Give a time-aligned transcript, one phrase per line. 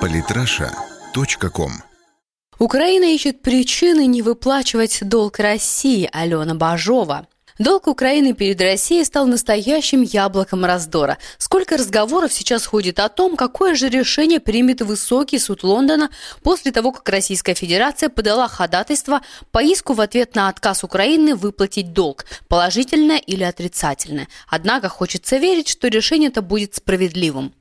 [0.00, 1.72] Политраша.ком
[2.58, 7.28] Украина ищет причины не выплачивать долг России Алена Бажова.
[7.60, 11.18] Долг Украины перед Россией стал настоящим яблоком раздора.
[11.38, 16.10] Сколько разговоров сейчас ходит о том, какое же решение примет высокий суд Лондона
[16.42, 19.20] после того, как Российская Федерация подала ходатайство
[19.52, 24.26] по иску в ответ на отказ Украины выплатить долг, положительное или отрицательное.
[24.48, 27.52] Однако хочется верить, что решение это будет справедливым.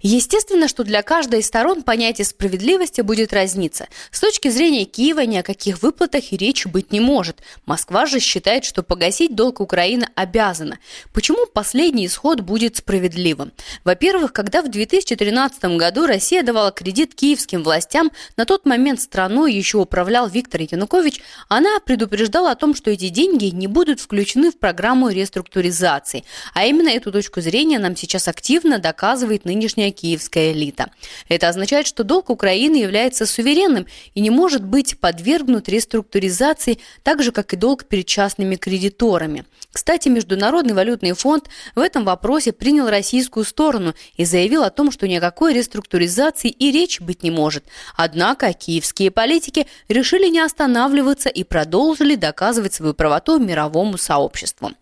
[0.00, 3.88] Естественно, что для каждой из сторон понятие справедливости будет разниться.
[4.10, 7.40] С точки зрения Киева ни о каких выплатах и речи быть не может.
[7.66, 10.78] Москва же считает, что погасить долг Украины обязана.
[11.12, 13.52] Почему последний исход будет справедливым?
[13.84, 19.78] Во-первых, когда в 2013 году Россия давала кредит киевским властям, на тот момент страной еще
[19.78, 25.08] управлял Виктор Янукович, она предупреждала о том, что эти деньги не будут включены в программу
[25.08, 26.24] реструктуризации.
[26.54, 30.90] А именно эту точку зрения нам сейчас активно доказывает нынешний нынешняя киевская элита.
[31.28, 37.32] Это означает, что долг Украины является суверенным и не может быть подвергнут реструктуризации так же,
[37.32, 39.44] как и долг перед частными кредиторами.
[39.72, 45.08] Кстати, Международный валютный фонд в этом вопросе принял российскую сторону и заявил о том, что
[45.08, 47.64] никакой реструктуризации и речь быть не может.
[47.96, 54.72] Однако киевские политики решили не останавливаться и продолжили доказывать свою правоту мировому сообществу.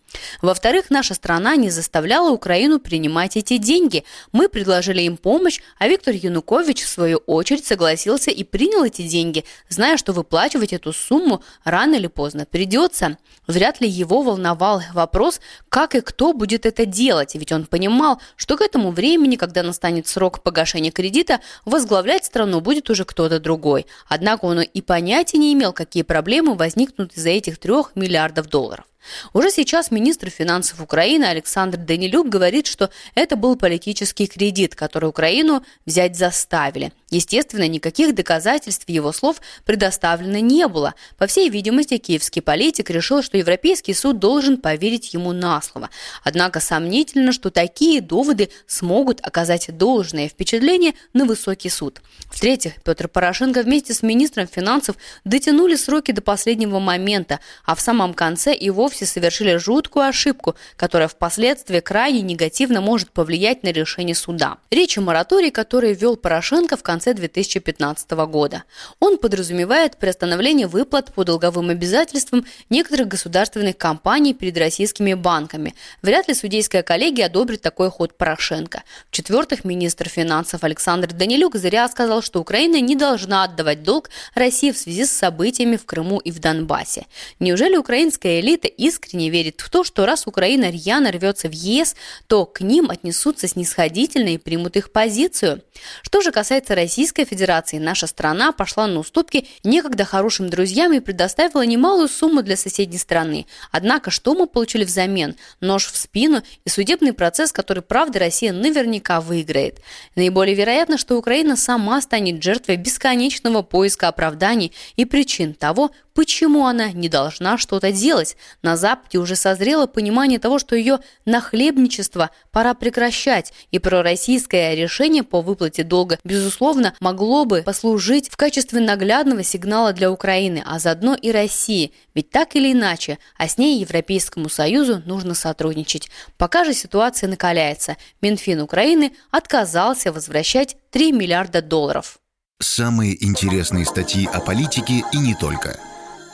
[0.41, 4.03] Во-вторых, наша страна не заставляла Украину принимать эти деньги.
[4.31, 9.45] Мы предложили им помощь, а Виктор Янукович, в свою очередь, согласился и принял эти деньги,
[9.69, 13.17] зная, что выплачивать эту сумму рано или поздно придется.
[13.47, 15.39] Вряд ли его волновал вопрос,
[15.69, 20.07] как и кто будет это делать, ведь он понимал, что к этому времени, когда настанет
[20.07, 23.85] срок погашения кредита, возглавлять страну будет уже кто-то другой.
[24.07, 28.85] Однако он и понятия не имел, какие проблемы возникнут из-за этих трех миллиардов долларов.
[29.33, 35.63] Уже сейчас министр финансов Украины Александр Данилюк говорит, что это был политический кредит, который Украину
[35.85, 36.91] взять заставили.
[37.09, 40.95] Естественно, никаких доказательств его слов предоставлено не было.
[41.17, 45.89] По всей видимости, киевский политик решил, что Европейский суд должен поверить ему на слово.
[46.23, 52.01] Однако сомнительно, что такие доводы смогут оказать должное впечатление на высокий суд.
[52.31, 54.95] В-третьих, Петр Порошенко вместе с министром финансов
[55.25, 61.07] дотянули сроки до последнего момента, а в самом конце и вовсе совершили жуткую ошибку, которая
[61.07, 64.57] впоследствии крайне негативно может повлиять на решение суда.
[64.69, 68.63] Речь о моратории, который ввел Порошенко в конце конце 2015 года.
[68.99, 75.73] Он подразумевает приостановление выплат по долговым обязательствам некоторых государственных компаний перед российскими банками.
[76.01, 78.83] Вряд ли судейская коллегия одобрит такой ход Порошенко.
[79.09, 84.77] В-четвертых, министр финансов Александр Данилюк зря сказал, что Украина не должна отдавать долг России в
[84.77, 87.05] связи с событиями в Крыму и в Донбассе.
[87.39, 91.95] Неужели украинская элита искренне верит в то, что раз Украина рьяно рвется в ЕС,
[92.27, 95.61] то к ним отнесутся снисходительно и примут их позицию?
[96.01, 101.61] Что же касается Российской Федерации наша страна пошла на уступки некогда хорошим друзьям и предоставила
[101.61, 103.45] немалую сумму для соседней страны.
[103.71, 105.35] Однако, что мы получили взамен?
[105.59, 109.79] Нож в спину и судебный процесс, который, правда, Россия наверняка выиграет.
[110.15, 116.91] Наиболее вероятно, что Украина сама станет жертвой бесконечного поиска оправданий и причин того, почему она
[116.91, 118.35] не должна что-то делать.
[118.71, 125.41] На Западе уже созрело понимание того, что ее нахлебничество пора прекращать, и пророссийское решение по
[125.41, 131.31] выплате долга, безусловно, могло бы послужить в качестве наглядного сигнала для Украины, а заодно и
[131.31, 131.91] России.
[132.13, 136.09] Ведь так или иначе, а с ней Европейскому Союзу нужно сотрудничать.
[136.37, 137.97] Пока же ситуация накаляется.
[138.21, 142.19] Минфин Украины отказался возвращать 3 миллиарда долларов.
[142.61, 145.77] Самые интересные статьи о политике и не только–